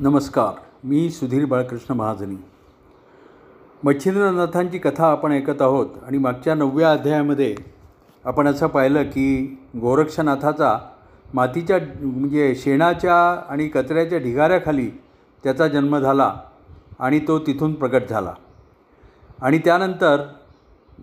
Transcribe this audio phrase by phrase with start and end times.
[0.00, 2.36] नमस्कार मी सुधीर बाळकृष्ण महाजनी.
[3.84, 7.54] मच्छिंद्रनाथांची कथा आपण ऐकत आहोत आणि मागच्या नवव्या अध्यायामध्ये
[8.24, 10.78] आपण असं पाहिलं की गोरक्षनाथाचा
[11.34, 14.88] मातीच्या म्हणजे शेणाच्या आणि कचऱ्याच्या ढिगाऱ्याखाली
[15.44, 16.34] त्याचा जन्म झाला
[16.98, 18.34] आणि तो तिथून प्रकट झाला.
[19.42, 20.22] आणि त्यानंतर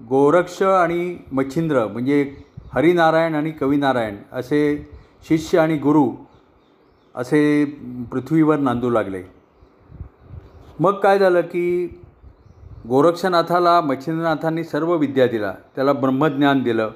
[0.09, 2.35] गोरक्ष आणि मच्छिंद्र म्हणजे
[2.73, 4.89] हरिनारायण आणि कविनारायण असे
[5.29, 6.11] शिष्य आणि गुरु
[7.17, 7.65] असे
[8.11, 9.23] पृथ्वीवर नांदू लागले.
[10.79, 11.87] मग काय झालं की
[12.87, 16.89] गोरक्षनाथाला मच्छिंद्रनाथांनी सर्व विद्या दिला त्याला ब्रह्मज्ञान दिलं.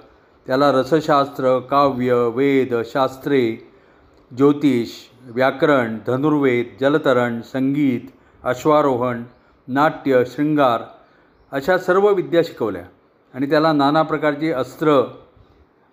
[0.48, 3.58] त्याला रसशास्त्र काव्य वेद शास्त्रे
[4.38, 4.90] ज्योतिष
[5.24, 8.02] व्याकरण धनुर्वेद जलतरण संगीत
[8.44, 9.24] अश्वारोहण
[9.68, 10.82] नाट्य शृंगार
[11.52, 12.84] अशा सर्व विद्या शिकवल्या.
[13.34, 15.02] आणि त्याला नाना प्रकारची अस्त्र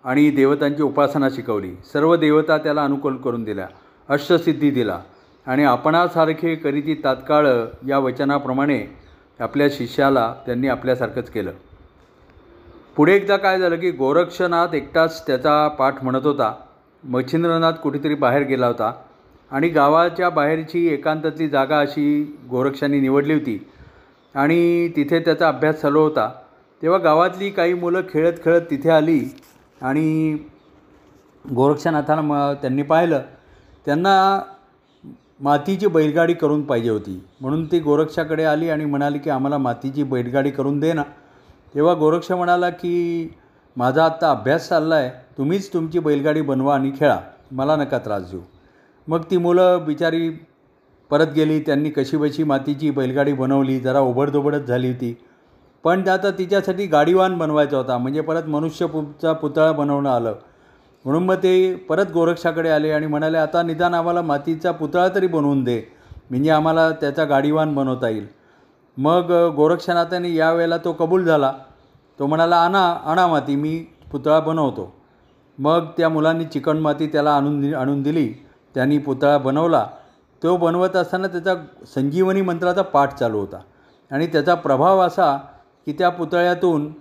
[0.03, 1.75] आणि देवतांची उपासना शिकवली.
[1.93, 3.67] सर्व देवता त्याला अनुकूल करून दिल्या.
[4.09, 4.99] अष्टसिद्धी दिला.
[5.47, 7.47] आणि आपणासारखे करीती तात्काळ
[7.87, 8.97] या वचनाप्रमाणे
[9.39, 11.51] आपल्या शिष्याला त्यांनी आपल्यासारखंच केलं.
[12.95, 16.55] पुढे एकदा काय झालं की गोरक्षनाथ एकटाच त्याचा पाठ म्हणत होता.
[17.03, 18.93] मच्छिंद्रनाथ कुठेतरी बाहेर गेला होता.
[19.51, 23.69] आणि गावाच्या बाहेरची एकांतातली जागा अशी गोरक्षांनी निवडली होती.
[24.35, 26.31] आणि तिथे त्याचा अभ्यास चालू होता.
[26.81, 29.35] तेव्हा गावातली काही मुलं खेळत खेळत तिथे आली.
[29.81, 30.37] आणि
[31.55, 33.21] गोरक्षनाथानं मग त्यांनी पाहिलं.
[33.89, 34.41] त्यांना
[35.41, 37.25] मातीची बैलगाडी करून पाहिजे होती.
[37.41, 41.03] म्हणून ती गोरक्षाकडे आली आणि म्हणाली की आम्हाला मातीची बैलगाडी करून दे ना.
[41.75, 43.33] तेव्हा गोरक्ष म्हणाला की
[43.77, 47.19] माझा आत्ता अभ्यास चालला आहे तुम्हीच तुमची बैलगाडी बनवा आणि खेळा.
[47.51, 48.39] मला नका त्रास देऊ.
[49.07, 50.29] मग ती मुलं बिचारी
[51.09, 51.59] परत गेली.
[51.59, 53.79] त्यांनी कशीबशी मातीची बैलगाडी बनवली.
[53.79, 55.17] जरा ओबडधोबडच झाली होती.
[55.83, 57.97] पण आता तिच्यासाठी गाडीवान बनवायचा होता.
[57.97, 60.35] म्हणजे परत मनुष्य पुचा पुतळा बनवणं आलं.
[61.05, 65.63] म्हणून मग ते परत गोरक्षाकडे आले आणि म्हणाले आता निदान आम्हाला मातीचा पुतळा तरी बनवून
[65.63, 65.81] दे.
[66.29, 68.27] म्हणजे आम्हाला त्याचा गाडीवान बनवता येईल.
[68.97, 71.53] मग गोरक्षनाथाने यावेळेला तो कबूल झाला.
[72.19, 74.95] तो म्हणाला आणा आणा माती मी पुतळा बनवतो.
[75.57, 78.33] मग त्या मुलांनी चिकण माती त्याला आणून दि आणून दिली.
[78.75, 79.87] त्यांनी पुतळा बनवला.
[80.43, 81.55] तो बनवत असताना त्याचा
[81.95, 83.59] संजीवनी मंत्राचा पाठ चालू होता.
[84.11, 85.37] आणि त्याचा प्रभाव असा
[85.85, 86.93] की त्या पुतळ्यातून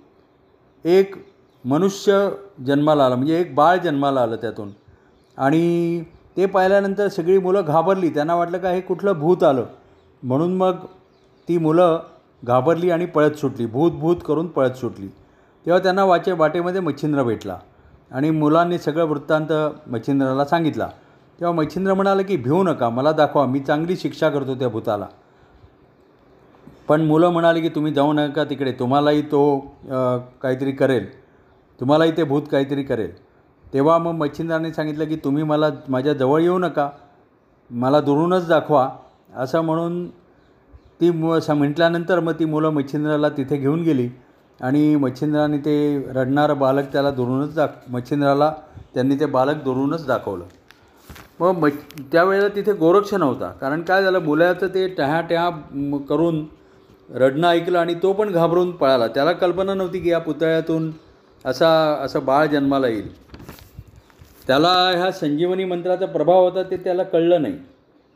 [0.85, 1.15] एक
[1.65, 2.29] मनुष्य
[2.67, 4.71] जन्माला आला म्हणजे एक बाळ जन्माला आलं त्यातून.
[5.39, 6.03] आणि
[6.37, 8.09] ते पाहिल्यानंतर सगळी मुलं घाबरली.
[8.11, 9.65] त्यांना वाटलं का हे कुठलं भूत आलं.
[10.23, 10.77] म्हणून मग
[11.49, 11.99] ती मुलं
[12.43, 13.67] घाबरली आणि पळत सुटली.
[13.67, 15.09] भूत भूत करून पळत सुटली.
[15.67, 17.59] तेव्हा त्यांना वाचे वाटेमध्ये मच्छिंद्र भेटला
[18.11, 19.53] आणि मुलांनी सगळं वृत्तांत
[19.91, 20.87] मच्छिंद्राला सांगितला.
[21.39, 25.07] तेव्हा मच्छिंद्र म्हणाला की भिवू नका मला दाखवा मी चांगली शिक्षा करतो त्या भूताला.
[26.89, 29.59] पण मुलं म्हणाली की तुम्ही जाऊ नका तिकडे तुम्हालाही तो
[30.43, 31.07] काहीतरी करेल.
[31.79, 33.11] तुम्हाला इथे भूत काहीतरी करेल.
[33.73, 36.89] तेव्हा मग मच्छिंद्राने सांगितलं की तुम्ही मला माझ्या जवळ येऊ नका.
[37.71, 38.89] मला दुरूनच दाखवा.
[39.37, 40.07] असं म्हणून
[41.01, 44.09] ती मु स म्हटल्यानंतर मग ती मुलं मच्छिंद्राला तिथे घेऊन गेली.
[44.61, 45.75] आणि मच्छिंद्राने ते
[46.15, 48.53] रडणारं बालक त्याला दुरूनच दाख मच्छिंद्राला
[48.95, 50.45] त्यांनी ते बालक दुरूनच दाखवलं.
[51.41, 51.73] मग मच
[52.13, 55.51] त्यावेळेला तिथे गोरक्ष नव्हता कारण काय झालं मुलाचं ते टहा टहा
[56.09, 56.45] करून
[57.11, 59.07] रडणं ऐकलं आणि तो पण घाबरून पळाला.
[59.07, 60.91] त्याला कल्पना नव्हती की या पुतळ्यातून
[61.45, 63.17] असा असं बाळ जन्माला येईल.
[64.47, 67.55] त्याला ह्या संजीवनी मंत्राचा प्रभाव होता ते त्याला कळलं नाही.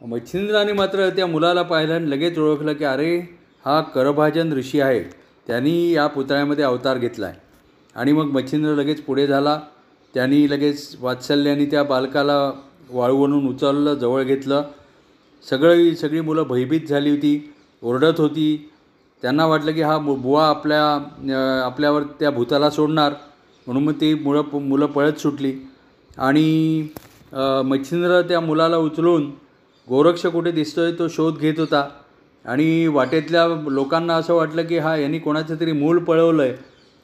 [0.02, 5.02] मच्छिंद्राने मात्र त्या मुलाला पाहिलं आणि लगेच ओळखलं की अरे हा करभाजन ऋषी आहे.
[5.46, 7.38] त्यांनी या पुतळ्यामध्ये अवतार घेतला आहे
[7.94, 9.60] आणि मग मच्छिंद्र लगेच पुढे झाला.
[10.14, 12.52] त्यांनी लगेच वात्सल्याने त्या बालकाला
[12.90, 14.62] वाळवून उचललं जवळ घेतलं.
[15.50, 18.71] सगळी सगळी मुलं भयभीत झाली होती ओरडत होती.
[19.22, 20.82] त्यांना वाटलं की हा बुवा आपल्या
[21.64, 23.12] आपल्यावर त्या भूताला सोडणार.
[23.66, 25.52] म्हणून मग ती मुळं मुलं पळत सुटली.
[26.18, 26.88] आणि
[27.66, 29.30] मच्छिंद्र त्या मुलाला उचलून
[29.88, 31.88] गोरक्ष कुठे दिसतोय तो शोध घेत होता.
[32.44, 36.54] आणि वाटेतल्या लोकांना असं वाटलं की हा यांनी कोणाचं तरी मूल पळवलं आहे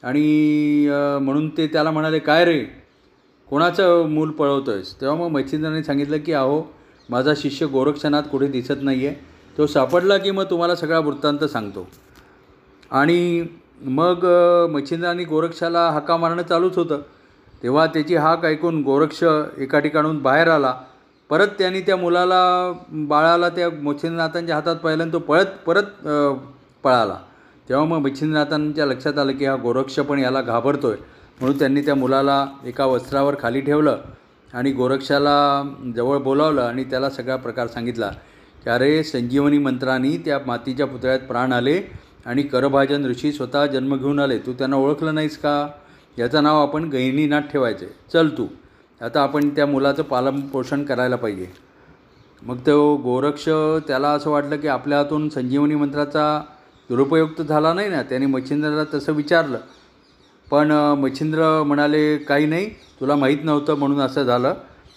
[0.03, 0.89] आणि
[1.21, 2.59] म्हणून ते त्याला म्हणाले काय रे?
[3.49, 6.61] कोणाचं मूल पळवतो आहेस तेव्हा मग मच्छिंद्राने सांगितलं की अहो
[7.09, 9.15] माझा शिष्य गोरक्षनाथ कुठे दिसत नाही आहे
[9.57, 11.87] तो सापडला की मग तुम्हाला सगळा वृत्तांत सांगतो.
[12.91, 13.45] आणि
[13.81, 14.25] मग
[14.71, 17.01] मच्छिंद्रांनी गोरक्षाला हाका मारणं चालूच होतं.
[17.63, 19.23] तेव्हा त्याची हाक ऐकून गोरक्ष
[19.57, 20.73] एका ठिकाणून बाहेर आला.
[21.29, 22.41] परत त्यांनी त्या मुलाला
[23.09, 26.07] बाळाला त्या मच्छिंद्रनाथांच्या हातात पाहिलं आणि तो पळत परत
[26.83, 27.17] पळाला.
[27.69, 31.01] तेव्हा मग मच्छिंद्रनाथांच्या लक्षात आलं की हा गोरक्ष पण याला घाबरतो आहे
[31.39, 33.97] म्हणून त्यांनी त्या मुलाला एका वस्त्रावर खाली ठेवलं
[34.53, 35.35] आणि गोरक्षाला
[35.95, 38.11] जवळ बोलावलं आणि त्याला सगळा प्रकार सांगितला.
[38.63, 41.81] की अरे संजीवनी मंत्रांनी त्या मातीच्या पुतळ्यात प्राण आले.
[42.25, 44.37] आणि करभाजन ऋषी स्वतः जन्म घेऊन आले.
[44.37, 45.67] तू त्यांना ओळखलं नाहीस का?
[46.17, 47.85] याचं नाव आपण गहिनीनाथ ठेवायचं.
[47.85, 48.45] आहे चल तू.
[49.01, 51.47] आता आपण त्या मुलाचं पालन पोषण करायला पाहिजे.
[52.41, 53.47] मग तो गोरक्ष
[53.87, 56.41] त्याला असं वाटलं की आपल्या हातून संजीवनी मंत्राचा
[56.89, 58.01] दुरुपयोग तर झाला नाही ना?
[58.03, 59.59] त्याने मच्छिंद्राला तसं विचारलं.
[60.51, 62.69] पण मच्छिंद्र म्हणाले काही नाही
[62.99, 64.53] तुला माहीत नव्हतं म्हणून असं झालं.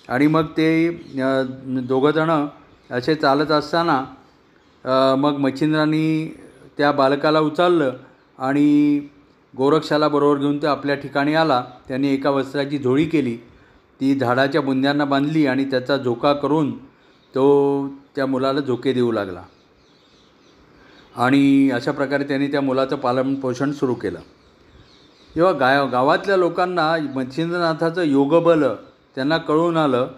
[0.09, 0.91] आणि मग ते
[1.89, 2.47] दोघंजणं
[2.91, 6.39] असे चालत असताना मग मच्छिंद्रांनी
[6.79, 7.93] त्या बालकाला उचललं
[8.39, 9.01] आणि
[9.57, 11.65] गोरक्षाला बरोबर घेऊन तो आपल्या ठिकाणी आला.
[11.89, 13.37] त्याने एका वस्त्राची झोळी केली.
[14.01, 16.71] ती झाडाच्या बुंद्यांना बांधली आणि त्याचा झोका करून
[17.35, 17.45] तो
[18.17, 19.43] त्या मुलाला झोके देऊ लागला.
[21.17, 24.19] आणि अशा प्रकारे त्यांनी त्या मुलाचं पालनपोषण सुरू केलं.
[25.37, 28.65] तेव्हा गाय गावातल्या लोकांना मच्छिंद्रनाथाचं योगबल
[29.15, 30.09] त्यांना कळून आलं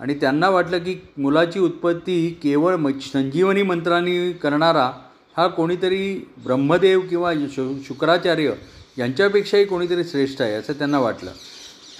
[0.00, 4.90] आणि त्यांना वाटलं की मुलाची उत्पत्ती केवळ मच्छ संजीवनी मंत्रांनी करणारा
[5.36, 8.52] हा कोणीतरी ब्रह्मदेव किंवा शु शुक्राचार्य
[8.98, 11.30] यांच्यापेक्षाही कोणीतरी श्रेष्ठ आहे असं त्यांना वाटलं.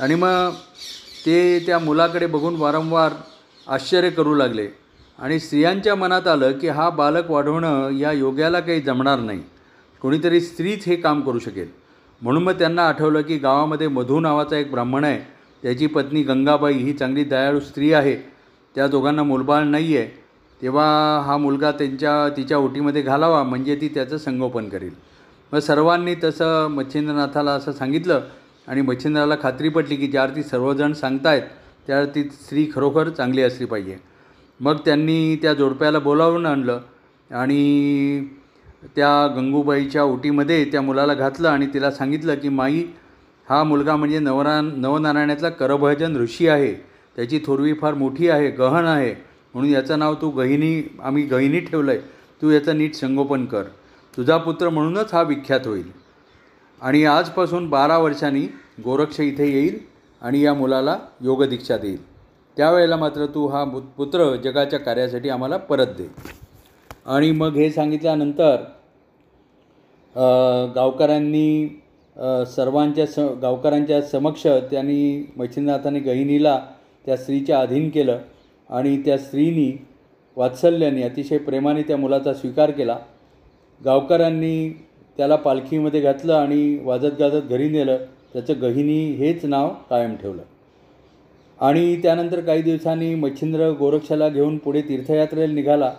[0.01, 0.51] आणि मग
[1.27, 3.13] ते त्या मुलाकडे बघून वारंवार
[3.69, 4.69] आश्चर्य करू लागले.
[5.19, 9.43] आणि स्त्रियांच्या मनात आलं की हा बालक वाढवणं या योग्याला काही जमणार नाही.
[10.01, 11.69] कोणीतरी स्त्रीच हे काम करू शकेल.
[12.23, 15.21] म्हणून मग त्यांना आठवलं की गावामध्ये मधू नावाचा एक ब्राह्मण आहे.
[15.63, 18.17] त्याची पत्नी गंगाबाई ही चांगली दयाळू स्त्री आहे.
[18.75, 20.24] त्या दोघांना मुलबाळ नाही आहे
[20.65, 24.93] तेव्हा हा मुलगा त्यांच्या तिच्या ओटीमध्ये घालावा म्हणजे ती त्याचं संगोपन करेल.
[25.53, 28.21] मग सर्वांनी तसं मच्छिंद्रनाथाला असं सांगितलं
[28.67, 31.43] आणि मच्छिंद्राला खात्री पटली की ज्यावर ती सर्वजण सांगतायत
[31.87, 33.97] त्यावर ती स्त्री खरोखर चांगली असली पाहिजे.
[34.61, 36.81] मग त्यांनी त्या जोडप्याला बोलावून आणलं
[37.31, 38.29] आणि
[38.97, 42.85] त्या गंगूबाईच्या ओटीमध्ये त्या मुलाला घातलं आणि तिला सांगितलं की माई
[43.49, 46.75] हा मुलगा म्हणजे नवरा नवनारायणातला करभजन ऋषी आहे.
[47.17, 49.34] त्याची थोरवी फार मोठी आहे गहन आहे.
[49.55, 52.01] म्हणून याचं नाव तू गहिनी आम्ही गहिनी ठेवलं आहे
[52.43, 53.63] तू याचं नीट संगोपन कर.
[54.15, 55.91] तुझा पुत्र म्हणूनच हा विख्यात होईल.
[56.83, 58.47] आणि आजपासून बारा वर्षांनी
[58.85, 59.79] गोरक्ष इथे येईल
[60.23, 61.99] आणि या मुलाला योगदीक्षा देईल.
[62.57, 63.65] त्यावेळेला मात्र तू हा
[63.97, 66.09] पुत्र जगाच्या कार्यासाठी आम्हाला परत दे.
[67.07, 68.57] आणि मग हे सांगितल्यानंतर
[70.75, 71.81] गावकऱ्यांनी
[72.47, 76.59] सर्वांच्या स गावकऱ्यांच्या समक्ष त्यांनी मच्छिंद्रनाथाने गहिनीला
[77.05, 78.19] त्या स्त्रीच्या अधीन केलं.
[78.71, 79.87] आणि त्या स्त्रीनी
[80.37, 82.99] वात्सल्याने अतिशय प्रेमाने त्या मुलाचा स्वीकार केला.
[83.85, 84.85] गावकऱ्यांनी
[85.17, 87.97] त्याला पालखीमध्ये घातलं आणि वाजत गाजत घरी नेलं.
[88.33, 90.43] त्याचं गहिनी हेच नाव कायम ठेवलं.
[91.61, 95.95] आणि त्यानंतर काही दिवसांनी मच्छिंद्र गोरक्षाला घेऊन पुढे तीर्थयात्रेला निघाला.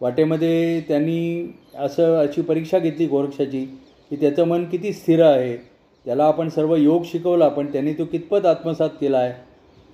[0.00, 3.64] वाटेमध्ये त्यांनी असं अशी परीक्षा घेतली गोरक्षाची
[4.10, 5.56] की त्याचं मन किती स्थिर आहे.
[6.04, 9.49] त्याला आपण सर्व योग शिकवला पण त्यांनी तो कितपत आत्मसात केला आहे?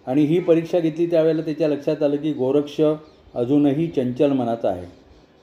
[0.06, 2.80] आणि ही परीक्षा घेतली त्यावेळेला त्याच्या लक्षात आलं की गोरक्ष
[3.34, 4.86] अजूनही चंचल मनाचा आहे.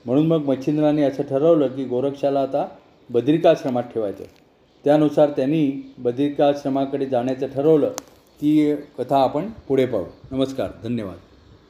[0.05, 2.67] म्हणून मग मच्छिंद्राने असं ठरवलं की गोरक्षाला आता
[3.09, 4.23] बद्रिकाश्रमात ठेवायचं
[4.83, 7.91] त्यानुसार त्यांनी बद्रिकाश्रमाकडे जाण्याचं ठरवलं.
[8.41, 10.05] ती कथा आपण पुढे पाहू.
[10.31, 11.32] नमस्कार धन्यवाद.